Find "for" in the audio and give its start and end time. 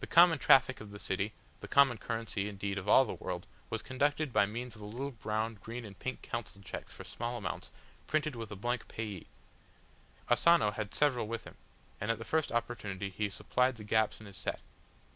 6.90-7.04